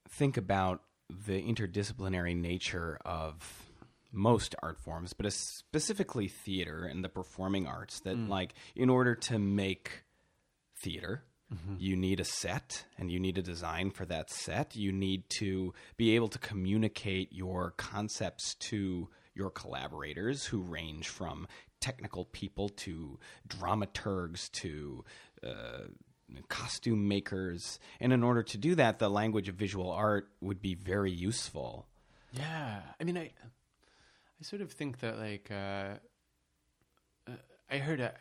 think 0.10 0.38
about 0.38 0.82
the 1.10 1.42
interdisciplinary 1.42 2.36
nature 2.36 2.98
of 3.06 3.66
most 4.12 4.56
art 4.64 4.80
forms, 4.80 5.14
but 5.14 5.32
specifically 5.32 6.28
theater 6.28 6.86
and 6.86 7.04
the 7.04 7.10
performing 7.10 7.68
arts. 7.68 8.00
That, 8.02 8.16
mm. 8.16 8.30
like, 8.30 8.54
in 8.76 8.90
order 8.90 9.16
to 9.16 9.38
make 9.38 10.04
theater, 10.82 11.24
mm-hmm. 11.54 11.76
you 11.78 11.96
need 11.96 12.20
a 12.20 12.26
set 12.26 12.86
and 12.98 13.12
you 13.12 13.20
need 13.20 13.38
a 13.38 13.42
design 13.42 13.92
for 13.92 14.06
that 14.06 14.30
set. 14.30 14.76
You 14.76 14.92
need 14.92 15.24
to 15.40 15.74
be 15.98 16.16
able 16.16 16.30
to 16.30 16.40
communicate 16.40 17.34
your 17.34 17.72
concepts 17.78 18.56
to 18.56 19.10
your 19.38 19.52
collaborators 19.52 20.46
who 20.46 20.60
range 20.60 21.08
from 21.08 21.48
technical 21.80 22.26
people 22.26 22.70
to 22.70 23.20
dramaturgs 23.48 24.52
to 24.52 25.06
uh, 25.46 25.88
costume 26.50 27.08
makers. 27.08 27.80
And 28.00 28.12
in 28.12 28.24
order 28.24 28.44
to 28.44 28.58
do 28.58 28.76
that, 28.76 29.00
the 29.00 29.10
language 29.10 29.48
of 29.48 29.56
visual 29.56 29.92
art 29.92 30.30
would 30.42 30.62
be 30.62 30.74
very 30.74 31.12
useful. 31.12 31.88
Yeah, 32.32 32.82
I 33.00 33.04
mean, 33.04 33.18
I, 33.18 33.32
I 34.40 34.44
sort 34.44 34.62
of 34.62 34.72
think 34.72 35.00
that 35.00 35.18
like, 35.18 35.50
uh, 35.52 35.96
uh, 37.28 37.36
I 37.70 37.78
heard 37.78 38.00
a, 38.00 38.14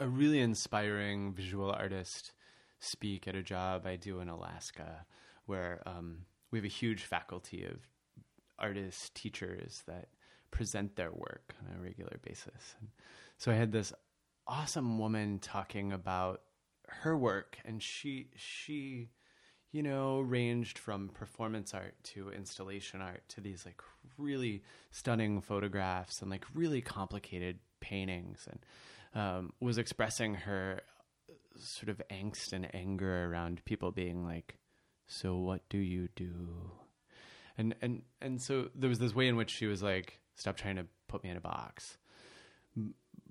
a, 0.00 0.08
really 0.08 0.40
inspiring 0.40 1.32
visual 1.32 1.70
artist 1.70 2.32
speak 2.80 3.28
at 3.28 3.36
a 3.36 3.42
job 3.42 3.86
I 3.86 3.96
do 3.96 4.20
in 4.20 4.28
Alaska, 4.28 5.06
where 5.46 5.82
um, 5.86 6.26
we 6.50 6.58
have 6.58 6.64
a 6.64 6.68
huge 6.68 7.02
faculty 7.02 7.64
of 7.64 7.78
artists, 8.58 9.10
teachers 9.14 9.82
that 9.86 10.08
present 10.52 10.94
their 10.94 11.10
work 11.10 11.54
on 11.60 11.76
a 11.76 11.82
regular 11.82 12.18
basis. 12.22 12.76
And 12.80 12.90
so 13.38 13.50
I 13.50 13.56
had 13.56 13.72
this 13.72 13.92
awesome 14.46 14.98
woman 14.98 15.40
talking 15.40 15.92
about 15.92 16.42
her 16.86 17.16
work, 17.16 17.58
and 17.64 17.82
she 17.82 18.28
she 18.36 19.10
you 19.72 19.82
know, 19.82 20.20
ranged 20.20 20.78
from 20.78 21.08
performance 21.08 21.72
art 21.72 21.94
to 22.04 22.30
installation 22.30 23.00
art 23.00 23.22
to 23.26 23.40
these 23.40 23.64
like 23.64 23.80
really 24.18 24.62
stunning 24.90 25.40
photographs 25.40 26.20
and 26.20 26.30
like 26.30 26.44
really 26.54 26.82
complicated 26.82 27.58
paintings, 27.80 28.46
and 28.50 29.20
um, 29.20 29.52
was 29.60 29.78
expressing 29.78 30.34
her 30.34 30.82
sort 31.56 31.88
of 31.88 32.02
angst 32.10 32.52
and 32.52 32.72
anger 32.74 33.30
around 33.30 33.64
people 33.64 33.90
being 33.90 34.24
like, 34.24 34.58
"So 35.06 35.38
what 35.38 35.66
do 35.70 35.78
you 35.78 36.08
do?" 36.14 36.70
And 37.56 37.74
and 37.80 38.02
and 38.20 38.42
so 38.42 38.68
there 38.74 38.90
was 38.90 38.98
this 38.98 39.14
way 39.14 39.26
in 39.26 39.36
which 39.36 39.50
she 39.50 39.66
was 39.66 39.82
like, 39.82 40.20
"Stop 40.34 40.56
trying 40.56 40.76
to 40.76 40.86
put 41.08 41.22
me 41.22 41.30
in 41.30 41.36
a 41.36 41.40
box." 41.40 41.98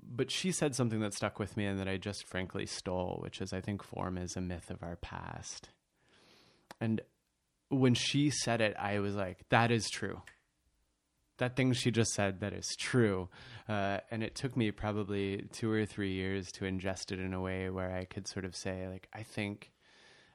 but 0.04 0.32
she 0.32 0.52
said 0.52 0.76
something 0.76 1.00
that 1.00 1.14
stuck 1.14 1.40
with 1.40 1.56
me 1.56 1.66
and 1.66 1.80
that 1.80 1.88
I 1.88 1.98
just 1.98 2.28
frankly 2.28 2.66
stole, 2.66 3.20
which 3.22 3.42
is 3.42 3.54
I 3.54 3.62
think 3.62 3.84
form 3.84 4.18
is 4.18 4.36
a 4.36 4.42
myth 4.42 4.70
of 4.70 4.84
our 4.84 4.98
past. 4.98 5.70
And 6.80 7.02
when 7.70 7.94
she 7.94 8.30
said 8.30 8.62
it, 8.62 8.76
I 8.78 9.00
was 9.00 9.16
like, 9.16 9.46
that 9.50 9.72
is 9.72 9.90
true. 9.90 10.22
That 11.38 11.56
thing 11.56 11.74
she 11.74 11.92
just 11.92 12.14
said, 12.14 12.42
that 12.42 12.54
is 12.54 12.76
true. 12.78 13.30
Uh, 13.70 14.00
and 14.12 14.22
it 14.22 14.36
took 14.36 14.58
me 14.58 14.72
probably 14.72 15.48
two 15.54 15.72
or 15.72 15.86
three 15.86 16.14
years 16.14 16.52
to 16.54 16.66
ingest 16.66 17.12
it 17.12 17.20
in 17.20 17.34
a 17.34 17.42
way 17.42 17.70
where 17.70 17.92
I 17.92 18.06
could 18.06 18.28
sort 18.28 18.46
of 18.46 18.56
say, 18.56 18.88
like, 18.88 19.08
I 19.14 19.24
think, 19.24 19.72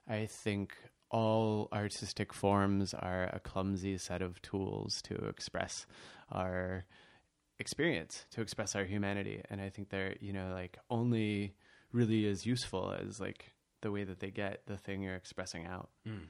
I 0.09 0.27
think 0.27 0.75
all 1.11 1.69
artistic 1.73 2.33
forms 2.33 2.95
are 2.95 3.31
a 3.33 3.41
clumsy 3.41 3.97
set 3.99 4.23
of 4.23 4.41
tools 4.43 5.01
to 5.03 5.15
express 5.27 5.87
our 6.33 6.85
experience 7.59 8.27
to 8.31 8.41
express 8.43 8.77
our 8.77 8.85
humanity 8.85 9.41
and 9.49 9.61
i 9.61 9.69
think 9.71 9.89
they're 9.89 10.15
you 10.21 10.33
know 10.33 10.51
like 10.53 10.77
only 10.91 11.55
really 11.93 12.27
as 12.27 12.45
useful 12.45 12.95
as 13.01 13.19
like 13.19 13.55
the 13.81 13.91
way 13.91 14.05
that 14.05 14.21
they 14.21 14.31
get 14.31 14.61
the 14.67 14.77
thing 14.77 15.03
you're 15.03 15.15
expressing 15.15 15.67
out 15.67 15.89
mm. 16.07 16.21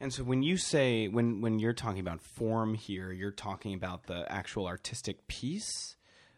And 0.00 0.12
so 0.12 0.22
when 0.22 0.44
you 0.44 0.56
say 0.56 1.08
when 1.08 1.40
when 1.40 1.58
you're 1.58 1.72
talking 1.72 1.98
about 1.98 2.20
form 2.20 2.74
here, 2.74 3.10
you're 3.10 3.32
talking 3.32 3.74
about 3.74 4.06
the 4.06 4.30
actual 4.30 4.68
artistic 4.68 5.26
piece, 5.26 5.96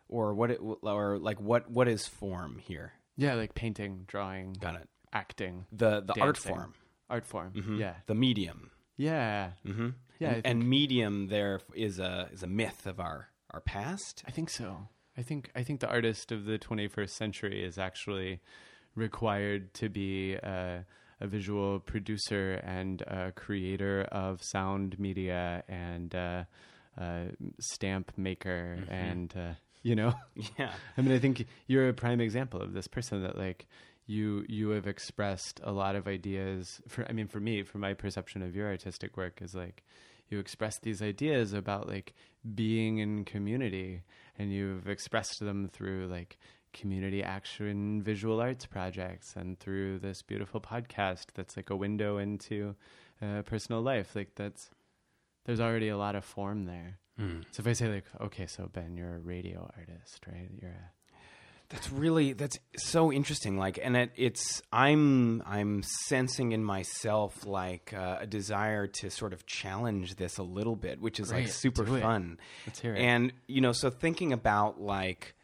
or 0.09 0.33
what? 0.33 0.51
It, 0.51 0.61
or 0.81 1.19
like 1.19 1.39
what? 1.43 1.71
What 1.71 1.87
is 1.87 2.07
form 2.07 2.57
here? 2.59 2.95
yeah 3.17 3.35
like 3.35 3.55
painting 3.55 4.05
drawing 4.07 4.55
Got 4.55 4.77
it. 4.77 4.89
acting 5.13 5.67
The 5.73 6.01
the 6.01 6.19
art 6.21 6.39
form, 6.39 6.75
art 7.11 7.27
form 7.27 7.53
Mhm. 7.55 7.79
yeah 7.79 7.95
the 8.07 8.15
medium. 8.15 8.71
yeah 8.97 9.51
Mm-hmm. 9.67 9.89
Yeah, 10.19 10.35
and, 10.35 10.47
and 10.47 10.69
medium 10.69 11.29
there 11.29 11.61
is 11.75 11.99
a 11.99 12.29
is 12.33 12.43
a 12.43 12.47
myth 12.47 12.87
of 12.87 13.01
our 13.01 13.29
our 13.53 13.61
past. 13.61 14.23
I 14.27 14.31
think 14.31 14.51
so. 14.51 14.89
I 15.17 15.23
think 15.23 15.51
I 15.57 15.63
think 15.65 15.81
the 15.81 15.89
artist 15.89 16.31
of 16.31 16.45
the 16.45 16.59
21st 16.59 17.11
century 17.11 17.65
is 17.65 17.79
actually 17.79 18.41
required 18.95 19.73
to 19.75 19.89
be 19.89 20.35
a, 20.35 20.85
a 21.21 21.27
visual 21.27 21.81
producer 21.81 22.61
and 22.65 23.03
a 23.03 23.33
creator 23.33 24.03
of 24.13 24.43
sound 24.43 24.99
media 24.99 25.63
and 25.69 26.15
uh, 26.15 26.45
a 26.99 27.29
stamp 27.61 28.13
maker 28.17 28.79
and 28.91 29.33
uh, 29.37 29.55
you 29.83 29.95
know. 29.95 30.13
Yeah. 30.59 30.73
I 30.97 31.01
mean, 31.03 31.13
I 31.13 31.19
think 31.19 31.47
you're 31.67 31.89
a 31.89 31.95
prime 31.95 32.21
example 32.21 32.61
of 32.61 32.73
this 32.73 32.87
person 32.89 33.23
that 33.23 33.39
like 33.39 33.67
you 34.11 34.45
you 34.49 34.71
have 34.71 34.89
expressed 34.89 35.61
a 35.63 35.71
lot 35.71 35.95
of 35.95 36.09
ideas 36.09 36.83
for 36.89 37.07
I 37.09 37.13
mean 37.13 37.29
for 37.29 37.39
me 37.39 37.63
for 37.63 37.79
my 37.79 37.95
perception 37.95 38.43
of 38.43 38.57
your 38.57 38.67
artistic 38.67 39.17
work 39.17 39.41
is 39.41 39.55
like 39.55 39.85
you 40.29 40.41
express 40.41 40.79
these 40.79 41.01
ideas 41.01 41.53
about 41.53 41.89
like 41.89 42.15
being 42.55 42.99
in 42.99 43.25
community 43.25 44.03
and 44.37 44.53
you've 44.53 44.89
expressed 44.89 45.39
them 45.39 45.69
through 45.69 46.09
like 46.09 46.39
community 46.73 47.23
action 47.23 48.03
visual 48.03 48.41
arts 48.41 48.67
projects 48.67 49.35
and 49.37 49.59
through 49.61 50.01
this 50.01 50.23
beautiful 50.23 50.61
podcast 50.61 51.27
that's 51.35 51.57
like 51.57 51.71
a 51.71 51.77
window 51.77 52.19
into 52.19 52.75
uh, 53.23 53.43
personal 53.43 53.81
life. 53.81 54.17
Like 54.17 54.35
that's 54.35 54.71
there's 55.45 55.61
already 55.61 55.89
a 55.89 55.97
lot 55.97 56.17
of 56.17 56.25
form 56.25 56.65
there. 56.65 56.99
So 57.53 57.61
if 57.61 57.67
i 57.67 57.75
say 57.75 57.89
like 57.89 58.07
okay 58.21 58.47
so 58.47 58.69
ben 58.73 58.97
you're 58.97 59.17
a 59.17 59.21
radio 59.21 59.71
artist 59.77 60.27
right? 60.27 60.51
You're 60.61 60.71
a 60.71 60.91
That's 61.71 61.93
really 61.93 62.33
that's 62.33 62.59
so 62.79 63.13
interesting. 63.13 63.57
Like, 63.57 63.79
and 63.81 63.97
it, 63.97 64.11
it's 64.17 64.61
I'm 64.73 65.41
I'm 65.47 65.85
sensing 65.85 66.51
in 66.51 66.65
myself 66.65 67.47
like 67.47 67.95
uh, 67.97 68.19
a 68.21 68.27
desire 68.27 68.89
to 68.89 69.11
sort 69.11 69.33
of 69.33 69.47
challenge 69.47 70.17
this 70.17 70.39
a 70.39 70.43
little 70.43 70.75
bit, 70.75 71.01
which 71.01 71.21
is 71.21 71.33
like 71.33 71.47
super 71.49 71.85
do 71.85 71.95
it. 71.95 72.03
fun. 72.03 72.39
Let's 72.67 72.81
hear 72.81 72.97
it. 72.97 73.01
And 73.01 73.33
you 73.47 73.61
know, 73.61 73.71
so 73.71 73.89
thinking 73.89 74.33
about 74.33 74.81
like 74.81 75.37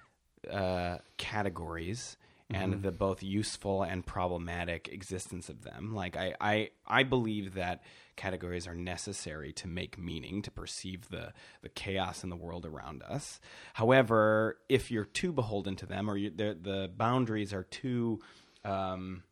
uh, 0.51 0.99
categories 1.17 2.17
Mm-hmm. 2.53 2.63
and 2.63 2.83
the 2.85 2.93
both 2.93 3.25
useful 3.25 3.83
and 3.83 4.07
problematic 4.07 4.89
existence 4.93 5.49
of 5.49 5.65
them. 5.65 5.97
Like, 5.97 6.17
I 6.17 6.35
I 6.41 6.71
I 6.87 7.03
believe 7.03 7.55
that 7.55 7.83
categories 8.15 8.69
are 8.69 8.75
necessary 8.77 9.53
to 9.55 9.67
make 9.67 9.99
meaning, 9.99 10.43
to 10.43 10.53
perceive 10.53 11.09
the 11.09 11.33
the 11.63 11.69
chaos 11.69 12.23
in 12.23 12.31
the 12.31 12.37
world 12.37 12.65
around 12.65 13.03
us. 13.03 13.41
However, 13.75 14.59
if 14.69 14.93
you're 14.93 15.05
too 15.05 15.33
beholden 15.33 15.75
to 15.77 15.87
them, 15.87 16.09
or 16.09 16.17
you, 16.17 16.31
the 16.31 16.57
the 16.61 16.89
boundaries 16.97 17.53
are 17.53 17.65
too 17.65 18.21
um, 18.65 19.25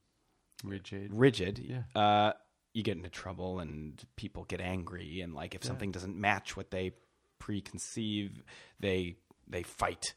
rigid 0.65 1.13
rigid, 1.15 1.59
Yeah. 1.61 1.83
uh, 1.95 2.33
you 2.73 2.83
get 2.83 2.97
into 2.97 3.11
trouble 3.11 3.61
and 3.61 4.03
people 4.17 4.43
get 4.43 4.61
angry. 4.61 5.21
And 5.21 5.35
like 5.35 5.55
if 5.55 5.63
something 5.63 5.93
doesn't 5.93 6.17
match 6.17 6.57
what 6.57 6.73
they 6.73 6.95
preconceive, 7.41 8.43
they 8.81 9.17
they 9.47 9.63
fight. 9.63 10.15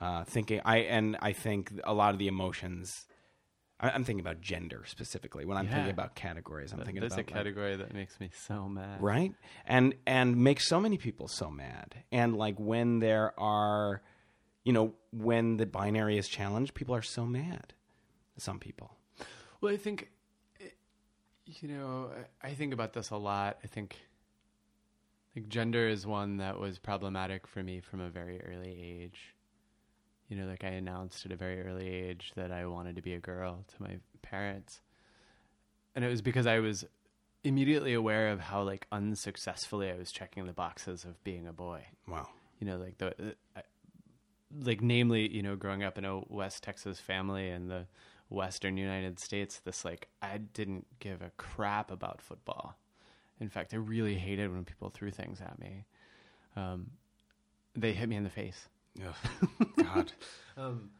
Uh, 0.00 0.22
thinking 0.24 0.60
I 0.64 0.78
and 0.78 1.16
I 1.20 1.32
think 1.32 1.72
a 1.84 1.92
lot 1.92 2.12
of 2.12 2.18
the 2.18 2.28
emotions 2.28 3.06
I- 3.80 3.90
I'm 3.90 4.02
thinking 4.04 4.20
about 4.24 4.40
gender 4.40 4.84
specifically. 4.86 5.44
When 5.44 5.56
I'm 5.56 5.66
Yeah. 5.66 5.74
thinking 5.74 5.90
about 5.92 6.14
categories, 6.16 6.72
I'm 6.72 6.78
thinking 6.80 7.00
There's 7.00 7.12
about 7.12 7.18
a 7.18 7.28
like- 7.28 7.34
category 7.34 7.76
that 7.76 7.92
makes 7.94 8.18
me 8.20 8.30
so 8.32 8.68
mad. 8.68 9.00
right 9.02 9.34
and 9.66 9.94
and 10.06 10.36
makes 10.36 10.68
so 10.68 10.80
many 10.80 10.98
people 10.98 11.26
so 11.28 11.50
mad 11.50 12.04
and 12.12 12.36
like 12.36 12.56
when 12.58 12.98
there 13.00 13.38
are 13.38 14.02
you 14.64 14.72
know 14.72 14.94
when 15.12 15.56
the 15.56 15.66
binary 15.66 16.16
is 16.18 16.28
challenged 16.28 16.74
people 16.74 16.94
are 16.94 17.02
so 17.02 17.24
mad 17.26 17.74
some 18.36 18.58
people 18.60 18.96
Well, 19.60 19.72
I 19.74 19.76
think, 19.76 20.12
eh, 20.60 20.68
you 21.46 21.66
know, 21.68 22.12
I 22.42 22.50
I 22.50 22.54
think 22.54 22.72
about 22.72 22.92
this 22.92 23.10
a 23.10 23.16
lot. 23.16 23.58
I 23.64 23.66
think, 23.66 23.96
like, 25.34 25.48
gender 25.48 25.88
is 25.88 26.06
one 26.06 26.36
that 26.36 26.58
was 26.60 26.78
problematic 26.78 27.46
for 27.48 27.62
me 27.64 27.80
from 27.80 28.00
a 28.00 28.08
very 28.08 28.40
early 28.42 28.80
age. 28.80 29.34
You 30.28 30.36
know, 30.36 30.46
like 30.46 30.64
I 30.64 30.68
announced 30.68 31.24
at 31.24 31.32
a 31.32 31.36
very 31.36 31.62
early 31.62 31.88
age 31.88 32.32
that 32.36 32.52
I 32.52 32.66
wanted 32.66 32.96
to 32.96 33.02
be 33.02 33.14
a 33.14 33.20
girl 33.20 33.64
to 33.66 33.82
my 33.82 33.98
parents. 34.22 34.80
And 35.94 36.04
it 36.04 36.08
was 36.08 36.20
because 36.22 36.46
I 36.46 36.58
was 36.58 36.84
immediately 37.44 37.94
aware 37.94 38.28
of 38.28 38.40
how, 38.40 38.62
like, 38.62 38.86
unsuccessfully 38.92 39.90
I 39.90 39.96
was 39.96 40.12
checking 40.12 40.46
the 40.46 40.52
boxes 40.52 41.04
of 41.04 41.22
being 41.24 41.46
a 41.46 41.52
boy. 41.52 41.86
Wow. 42.06 42.28
You 42.60 42.66
know 42.66 42.76
like 42.76 42.98
the 42.98 43.14
uh, 43.56 43.60
like 44.64 44.80
namely 44.80 45.28
you 45.28 45.42
know 45.42 45.56
growing 45.56 45.82
up 45.82 45.98
in 45.98 46.04
a 46.04 46.20
west 46.28 46.62
texas 46.62 46.98
family 47.00 47.48
in 47.48 47.68
the 47.68 47.86
western 48.30 48.76
united 48.76 49.18
states 49.18 49.60
this 49.64 49.84
like 49.84 50.08
i 50.22 50.38
didn't 50.38 50.86
give 51.00 51.22
a 51.22 51.30
crap 51.36 51.90
about 51.90 52.20
football. 52.20 52.76
In 53.40 53.48
fact 53.48 53.72
i 53.72 53.76
really 53.76 54.16
hated 54.16 54.52
when 54.52 54.64
people 54.64 54.90
threw 54.90 55.10
things 55.10 55.40
at 55.40 55.58
me. 55.58 55.84
Um, 56.56 56.90
they 57.76 57.92
hit 57.92 58.08
me 58.08 58.16
in 58.16 58.24
the 58.24 58.30
face 58.30 58.68
god 59.82 60.12
um, 60.56 60.90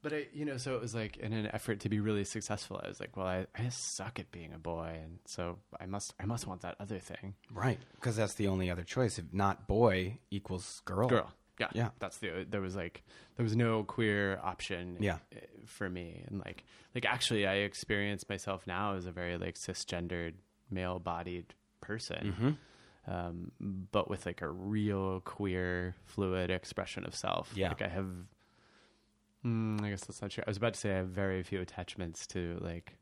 but 0.00 0.12
I, 0.12 0.26
you 0.32 0.44
know, 0.44 0.58
so 0.58 0.76
it 0.76 0.80
was 0.80 0.94
like 0.94 1.16
in 1.16 1.32
an 1.32 1.46
effort 1.52 1.80
to 1.80 1.88
be 1.88 1.98
really 1.98 2.22
successful. 2.22 2.80
I 2.82 2.86
was 2.86 3.00
like, 3.00 3.16
well, 3.16 3.26
I, 3.26 3.46
I 3.56 3.62
just 3.64 3.96
suck 3.96 4.20
at 4.20 4.30
being 4.30 4.52
a 4.52 4.58
boy, 4.58 4.96
and 5.02 5.18
so 5.26 5.58
I 5.80 5.86
must, 5.86 6.14
I 6.20 6.24
must 6.24 6.46
want 6.46 6.60
that 6.60 6.76
other 6.78 7.00
thing. 7.00 7.34
right 7.52 7.80
because 7.96 8.14
that's 8.14 8.34
the 8.34 8.46
only 8.46 8.70
other 8.70 8.84
choice 8.84 9.18
if 9.18 9.24
not 9.32 9.66
boy 9.66 10.18
equals 10.30 10.82
girl 10.84 11.08
girl. 11.08 11.32
Yeah, 11.58 11.66
Yeah. 11.74 11.88
That's 11.98 12.18
the 12.18 12.46
there 12.48 12.60
was 12.60 12.76
like 12.76 13.02
there 13.36 13.42
was 13.42 13.56
no 13.56 13.82
queer 13.82 14.38
option. 14.40 14.98
Yeah. 15.00 15.18
for 15.66 15.90
me, 15.90 16.22
and 16.28 16.38
like 16.44 16.62
like 16.94 17.04
actually, 17.04 17.44
I 17.48 17.54
experience 17.54 18.24
myself 18.28 18.68
now 18.68 18.94
as 18.94 19.06
a 19.06 19.10
very 19.10 19.36
like 19.36 19.56
cisgendered 19.56 20.34
male 20.70 21.00
bodied 21.00 21.54
person, 21.80 22.34
Mm-hmm. 22.38 22.50
Um, 23.08 23.52
but 23.90 24.10
with 24.10 24.26
like 24.26 24.42
a 24.42 24.48
real 24.48 25.20
queer 25.20 25.94
fluid 26.04 26.50
expression 26.50 27.04
of 27.04 27.14
self. 27.14 27.50
Yeah. 27.54 27.68
like 27.68 27.82
I 27.82 27.88
have. 27.88 28.10
Mm, 29.46 29.82
I 29.82 29.90
guess 29.90 30.04
that's 30.04 30.20
not 30.20 30.30
true. 30.32 30.42
I 30.46 30.50
was 30.50 30.56
about 30.56 30.74
to 30.74 30.80
say 30.80 30.92
I 30.92 30.96
have 30.96 31.08
very 31.08 31.42
few 31.42 31.60
attachments 31.60 32.26
to 32.28 32.58
like 32.60 32.94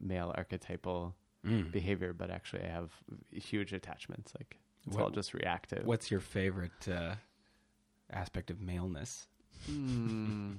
male 0.00 0.32
archetypal 0.36 1.14
Mm. 1.44 1.72
behavior, 1.72 2.12
but 2.12 2.30
actually 2.30 2.62
I 2.62 2.68
have 2.68 2.92
huge 3.32 3.72
attachments. 3.72 4.32
Like 4.38 4.58
it's 4.86 4.96
all 4.96 5.10
just 5.10 5.34
reactive. 5.34 5.84
what's 5.84 6.08
your 6.08 6.20
favorite 6.20 6.86
uh, 6.88 7.16
aspect 8.12 8.50
of 8.50 8.60
maleness 8.60 9.26
Hmm. 9.66 10.54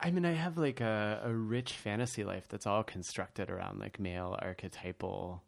I 0.00 0.10
mean, 0.10 0.24
I 0.26 0.32
have 0.32 0.58
like 0.58 0.80
a, 0.82 1.20
a 1.24 1.32
rich 1.32 1.72
fantasy 1.72 2.24
life 2.24 2.46
that's 2.48 2.66
all 2.66 2.82
constructed 2.82 3.48
around 3.50 3.78
like 3.78 3.98
male 4.00 4.36
archetypal. 4.42 5.42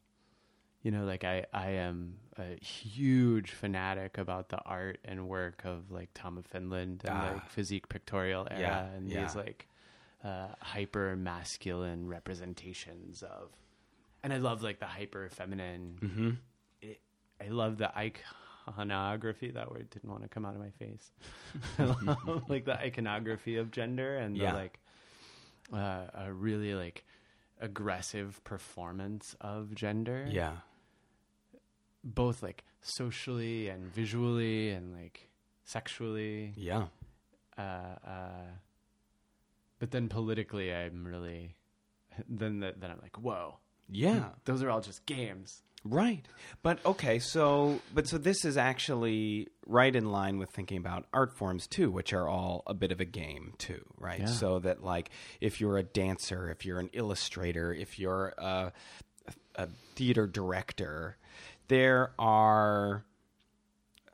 You 0.85 0.91
know, 0.93 1.05
like 1.05 1.25
I, 1.25 1.47
I 1.53 1.71
am 1.71 2.19
a 2.39 2.63
huge 2.63 3.51
fanatic 3.53 4.19
about 4.19 4.51
the 4.51 4.59
art 4.65 4.99
and 5.05 5.27
work 5.29 5.63
of 5.65 5.91
like 5.91 6.11
Tom 6.15 6.37
of 6.39 6.47
Finland 6.47 7.03
and 7.07 7.17
Ah. 7.17 7.33
like 7.33 7.49
physique 7.51 7.89
pictorial 7.89 8.47
era 8.51 8.61
Yeah, 8.61 8.85
and 8.97 9.11
yeah. 9.11 9.23
these 9.25 9.35
like 9.35 9.67
uh, 10.23 10.49
hyper 10.61 11.17
masculine 11.17 12.07
representations 12.07 13.23
of, 13.23 13.51
and 14.23 14.33
I 14.33 14.37
love 14.39 14.63
like 14.63 14.79
the 14.79 14.87
hyper 14.87 15.29
feminine. 15.31 15.99
mm-hmm. 16.03 16.31
It, 16.83 17.01
I 17.43 17.49
love 17.49 17.79
the 17.79 17.91
iconography. 18.69 19.51
That 19.53 19.71
word 19.71 19.89
didn't 19.91 20.11
want 20.11 20.23
to 20.23 20.29
come 20.29 20.45
out 20.45 20.55
of 20.55 20.61
my 20.61 20.71
face. 20.71 21.11
Love 21.79 22.45
like 22.49 22.65
the 22.67 22.79
iconography 22.79 23.57
of 23.57 23.71
gender 23.71 24.17
and 24.19 24.37
Yeah. 24.37 24.53
the 24.53 24.59
like 24.59 24.79
uh, 25.73 26.07
a 26.27 26.33
really 26.33 26.75
like 26.75 27.05
aggressive 27.61 28.43
performance 28.45 29.35
of 29.41 29.75
gender. 29.75 30.27
yeah 30.29 30.57
both 32.05 32.43
like 32.43 32.65
socially 32.83 33.69
and 33.69 33.93
visually 33.93 34.71
and 34.71 34.93
like 34.95 35.29
sexually. 35.65 36.53
yeah 36.57 36.87
Uh, 37.57 37.61
uh, 38.07 38.47
but 39.79 39.91
then 39.91 40.09
politically, 40.09 40.73
I'm 40.75 41.07
really 41.07 41.57
then 42.29 42.61
the, 42.61 42.75
then 42.77 42.91
I'm 42.91 43.01
like, 43.03 43.19
whoa, 43.19 43.59
yeah 43.91 44.31
those 44.45 44.63
are 44.63 44.71
all 44.71 44.81
just 44.81 45.05
games. 45.07 45.63
Right. 45.87 46.27
But 46.63 46.85
okay, 46.87 47.19
so 47.19 47.81
but 47.93 48.09
so 48.09 48.17
this 48.17 48.47
is 48.47 48.57
actually 48.57 49.49
right 49.67 49.95
in 49.95 50.11
line 50.11 50.39
with 50.39 50.49
thinking 50.51 50.79
about 50.79 51.05
art 51.13 51.37
forms 51.37 51.67
too, 51.67 51.91
which 51.91 52.15
are 52.15 52.27
all 52.27 52.63
a 52.67 52.73
bit 52.73 52.91
of 52.91 53.01
a 53.01 53.05
game 53.05 53.53
too, 53.59 53.85
right? 53.99 54.21
Yeah. 54.21 54.27
So 54.27 54.61
that 54.61 54.83
like 54.83 55.11
if 55.43 55.61
you're 55.61 55.77
a 55.77 55.83
dancer, 55.83 56.51
if 56.51 56.65
you're 56.65 56.81
an 56.81 56.89
illustrator, 56.95 57.73
if 57.75 57.99
you're 57.99 58.33
a, 58.39 58.73
a 59.57 59.69
theater 59.95 60.27
director, 60.27 61.19
there 61.69 62.13
are 62.19 63.05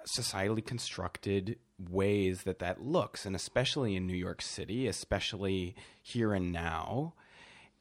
societally 0.07 0.65
constructed 0.65 1.59
ways 1.79 2.43
that 2.43 2.59
that 2.59 2.83
looks 2.83 3.25
and 3.25 3.35
especially 3.35 3.97
in 3.97 4.07
New 4.07 4.17
York 4.17 4.43
City, 4.43 4.87
especially 4.87 5.75
here 6.03 6.33
and 6.33 6.53
now. 6.53 7.15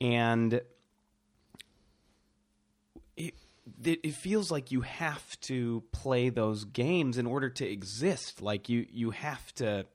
And 0.01 0.61
it, 3.17 3.33
it 3.83 4.13
feels 4.13 4.51
like 4.51 4.71
you 4.71 4.81
have 4.81 5.39
to 5.41 5.83
play 5.91 6.29
those 6.29 6.63
games 6.63 7.17
in 7.17 7.25
order 7.25 7.49
to 7.49 7.67
exist. 7.67 8.41
Like 8.41 8.69
you 8.69 8.85
you 8.89 9.11
have 9.11 9.53
to 9.55 9.85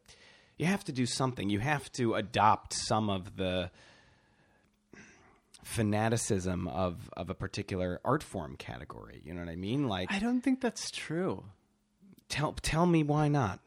you 0.57 0.67
have 0.67 0.85
to 0.85 0.93
do 0.93 1.07
something. 1.07 1.51
You 1.51 1.61
have 1.61 1.91
to 1.93 2.15
adopt 2.15 2.75
some 2.75 3.11
of 3.11 3.37
the 3.37 3.71
fanaticism 5.65 6.69
of 6.69 7.11
of 7.17 7.31
a 7.31 7.35
particular 7.35 8.01
art 8.05 8.23
form 8.23 8.57
category. 8.57 9.21
You 9.25 9.35
know 9.35 9.41
what 9.41 9.49
I 9.51 9.57
mean? 9.57 9.89
Like 9.89 10.13
I 10.13 10.19
don't 10.19 10.41
think 10.41 10.61
that's 10.61 10.91
true. 10.91 11.45
tell 12.29 12.53
tell 12.63 12.87
me 12.87 13.03
why 13.03 13.29
not? 13.29 13.61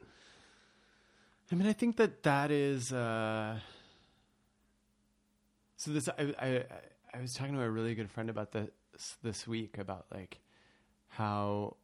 I 1.51 1.55
mean, 1.55 1.67
I 1.67 1.73
think 1.73 1.97
that 1.97 2.23
that 2.23 2.51
is. 2.51 2.91
Uh... 2.91 3.60
So 5.77 5.91
this, 5.91 6.10
I, 6.10 6.33
I, 6.39 6.63
I 7.13 7.21
was 7.21 7.33
talking 7.33 7.53
to 7.53 7.62
a 7.62 7.69
really 7.69 7.93
good 7.93 8.10
friend 8.10 8.29
about 8.29 8.51
this 8.51 8.69
this 9.23 9.47
week 9.47 9.77
about 9.77 10.07
like 10.13 10.39
how 11.07 11.77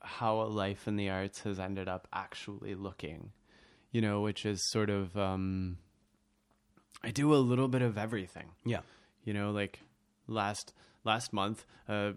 how 0.00 0.42
a 0.42 0.44
life 0.44 0.86
in 0.86 0.96
the 0.96 1.10
arts 1.10 1.40
has 1.40 1.58
ended 1.58 1.88
up 1.88 2.06
actually 2.12 2.74
looking, 2.74 3.32
you 3.90 4.00
know, 4.00 4.20
which 4.20 4.46
is 4.46 4.60
sort 4.70 4.90
of. 4.90 5.16
Um, 5.16 5.78
I 7.02 7.10
do 7.10 7.34
a 7.34 7.36
little 7.36 7.68
bit 7.68 7.82
of 7.82 7.98
everything 7.98 8.46
Yeah. 8.64 8.80
You 9.24 9.32
know 9.32 9.50
like 9.50 9.80
last 10.26 10.72
last 11.04 11.32
month 11.32 11.64
a 11.88 12.12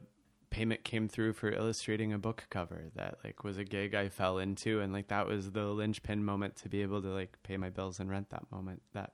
payment 0.49 0.83
came 0.83 1.07
through 1.09 1.33
for 1.33 1.51
illustrating 1.51 2.13
a 2.13 2.17
book 2.17 2.45
cover 2.49 2.85
that 2.95 3.17
like 3.23 3.43
was 3.43 3.57
a 3.57 3.63
gig 3.63 3.93
i 3.93 4.07
fell 4.07 4.37
into 4.37 4.79
and 4.79 4.93
like 4.93 5.07
that 5.09 5.27
was 5.27 5.51
the 5.51 5.65
linchpin 5.65 6.23
moment 6.23 6.55
to 6.55 6.69
be 6.69 6.81
able 6.81 7.01
to 7.01 7.09
like 7.09 7.37
pay 7.43 7.57
my 7.57 7.69
bills 7.69 7.99
and 7.99 8.09
rent 8.09 8.29
that 8.29 8.49
moment 8.51 8.81
that 8.93 9.11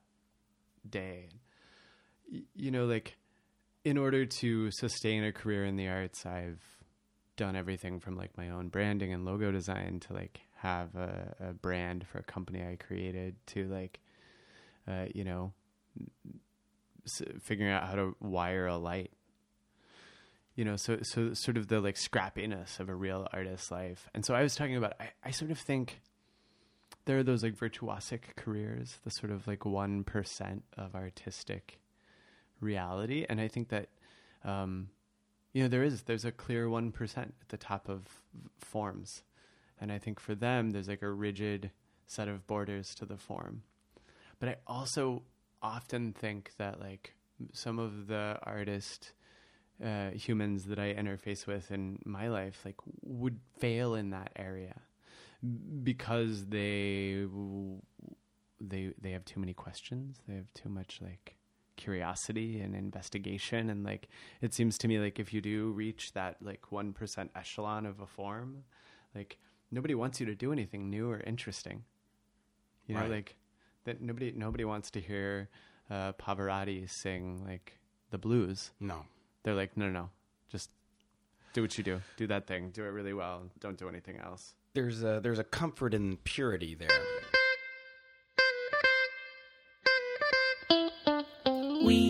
day. 0.89 1.29
You 2.56 2.71
know 2.71 2.86
like 2.86 3.17
in 3.84 3.97
order 3.97 4.25
to 4.25 4.71
sustain 4.71 5.23
a 5.23 5.32
career 5.32 5.65
in 5.65 5.75
the 5.75 5.88
arts 5.88 6.25
i've 6.25 6.62
done 7.36 7.56
everything 7.56 7.99
from 7.99 8.15
like 8.15 8.36
my 8.38 8.49
own 8.49 8.69
branding 8.69 9.12
and 9.12 9.25
logo 9.25 9.51
design 9.51 9.99
to 9.99 10.13
like 10.13 10.41
have 10.56 10.95
a, 10.95 11.36
a 11.49 11.53
brand 11.53 12.06
for 12.08 12.19
a 12.19 12.23
company 12.23 12.63
i 12.63 12.75
created 12.75 13.36
to 13.47 13.67
like 13.67 13.99
uh, 14.88 15.06
you 15.13 15.23
know 15.23 15.51
figuring 17.41 17.71
out 17.71 17.87
how 17.87 17.95
to 17.95 18.15
wire 18.19 18.67
a 18.67 18.77
light. 18.77 19.11
You 20.55 20.65
know, 20.65 20.75
so 20.75 20.99
so 21.01 21.33
sort 21.33 21.57
of 21.57 21.67
the 21.67 21.81
like 21.81 21.95
scrappiness 21.95 22.79
of 22.79 22.89
a 22.89 22.95
real 22.95 23.27
artist's 23.33 23.71
life. 23.71 24.09
And 24.13 24.23
so 24.23 24.35
I 24.35 24.43
was 24.43 24.55
talking 24.55 24.75
about 24.75 24.93
I, 24.99 25.09
I 25.23 25.31
sort 25.31 25.51
of 25.51 25.57
think 25.57 26.01
there 27.05 27.17
are 27.17 27.23
those 27.23 27.43
like 27.43 27.55
virtuosic 27.55 28.35
careers, 28.35 28.99
the 29.03 29.11
sort 29.11 29.31
of 29.31 29.47
like 29.47 29.65
one 29.65 30.03
percent 30.03 30.63
of 30.77 30.95
artistic 30.95 31.79
reality. 32.59 33.25
And 33.27 33.41
I 33.41 33.47
think 33.47 33.69
that 33.69 33.89
um 34.43 34.89
you 35.53 35.63
know 35.63 35.69
there 35.69 35.83
is 35.83 36.03
there's 36.03 36.25
a 36.25 36.31
clear 36.31 36.69
one 36.69 36.91
percent 36.91 37.33
at 37.41 37.49
the 37.49 37.57
top 37.57 37.89
of 37.89 38.21
forms. 38.59 39.23
And 39.81 39.91
I 39.91 39.97
think 39.97 40.19
for 40.19 40.35
them 40.35 40.69
there's 40.69 40.87
like 40.87 41.01
a 41.01 41.11
rigid 41.11 41.71
set 42.05 42.27
of 42.27 42.45
borders 42.45 42.93
to 42.95 43.05
the 43.05 43.17
form. 43.17 43.63
But 44.39 44.49
I 44.49 44.55
also 44.67 45.23
often 45.63 46.13
think 46.13 46.52
that 46.58 46.80
like 46.80 47.13
some 47.54 47.80
of 47.80 48.08
the 48.08 48.38
artist 48.43 49.13
uh, 49.84 50.12
humans 50.12 50.65
that 50.65 50.80
I 50.80 50.93
interface 50.93 51.47
with 51.47 51.71
in 51.71 51.99
my 52.06 52.28
life 52.28 52.62
like 52.65 52.76
would 53.02 53.39
fail 53.58 53.95
in 53.95 54.12
that 54.12 54.32
area 54.36 54.76
because 55.84 56.45
they 56.47 57.26
they 58.62 58.93
they 59.02 59.12
have 59.12 59.26
too 59.26 59.39
many 59.39 59.54
questions. 59.54 60.17
They 60.28 60.36
have 60.36 60.54
too 60.54 60.69
much 60.69 60.99
like 61.02 61.36
curiosity 61.76 62.62
and 62.62 62.76
investigation 62.76 63.69
and 63.69 63.84
like 63.84 64.08
it 64.41 64.54
seems 64.54 64.78
to 64.78 64.88
me 64.88 64.99
like 64.99 65.17
if 65.19 65.34
you 65.34 65.41
do 65.41 65.71
reach 65.71 66.13
that 66.13 66.38
like 66.39 66.62
1% 66.71 67.30
echelon 67.36 67.88
of 67.88 67.99
a 67.99 68.06
form 68.06 68.63
like 69.15 69.38
nobody 69.71 69.95
wants 69.95 70.19
you 70.19 70.26
to 70.28 70.36
do 70.36 70.52
anything 70.52 70.88
new 70.91 71.10
or 71.10 71.19
interesting 71.21 71.84
you 72.86 72.93
know 72.93 73.02
Right. 73.02 73.10
like 73.10 73.36
that 73.85 74.01
nobody 74.01 74.31
nobody 74.35 74.65
wants 74.65 74.89
to 74.91 74.99
hear 75.01 75.49
uh 75.89 76.13
Pavarotti 76.13 76.89
sing 76.89 77.43
like 77.45 77.79
the 78.11 78.17
blues 78.17 78.71
No. 78.79 79.05
they're 79.43 79.53
like 79.55 79.75
no 79.77 79.85
no 79.87 79.91
no 79.91 80.09
just 80.49 80.69
do 81.53 81.61
what 81.61 81.77
you 81.77 81.83
do 81.83 82.01
do 82.17 82.27
that 82.27 82.47
thing 82.47 82.69
do 82.71 82.83
it 82.83 82.87
really 82.89 83.13
well 83.13 83.43
don't 83.59 83.77
do 83.77 83.87
anything 83.89 84.17
else 84.17 84.53
There's 84.73 85.03
a 85.03 85.19
there's 85.21 85.39
a 85.39 85.43
comfort 85.43 85.93
in 85.93 86.17
purity 86.23 86.73
there. 86.75 86.89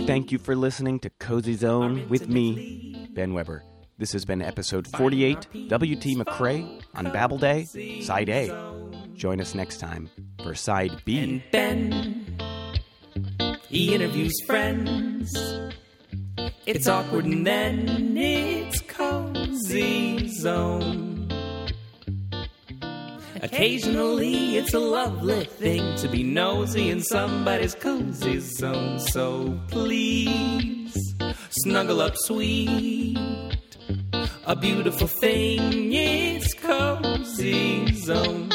Thank 0.06 0.32
you 0.32 0.38
for 0.38 0.56
listening 0.56 1.00
to 1.00 1.10
Cozy 1.10 1.54
Zone 1.56 2.08
with 2.10 2.28
me, 2.28 3.08
Ben 3.14 3.34
Weber. 3.34 3.64
This 3.98 4.12
has 4.14 4.26
been 4.26 4.42
episode 4.42 4.88
48, 4.88 5.70
W.T. 5.70 6.16
McRae 6.16 6.82
on 6.94 7.06
Babel 7.12 7.38
Day, 7.38 7.64
Side 8.02 8.30
A. 8.30 8.83
Join 9.16 9.40
us 9.40 9.56
next 9.56 9.78
time 9.78 10.10
for 10.42 10.56
Side 10.56 11.04
B. 11.06 11.20
And 11.20 11.42
ben. 11.52 12.38
He 13.70 13.94
interviews 13.96 14.34
friends. 14.46 15.36
It's 16.66 16.88
awkward 16.88 17.26
and 17.26 17.46
then 17.46 18.16
it's 18.18 18.80
cozy 18.82 20.28
zone. 20.28 21.30
Occasionally, 23.42 24.58
it's 24.58 24.74
a 24.74 24.80
lovely 24.80 25.44
thing 25.44 25.98
to 25.98 26.08
be 26.08 26.24
nosy 26.24 26.90
in 26.90 27.02
somebody's 27.02 27.76
cozy 27.76 28.40
zone. 28.40 29.00
So 29.00 29.60
please 29.68 30.96
snuggle 31.50 32.00
up, 32.00 32.14
sweet. 32.16 33.18
A 34.46 34.56
beautiful 34.56 35.08
thing, 35.08 35.92
it's 35.92 36.54
cozy 36.54 37.94
zone. 37.96 38.50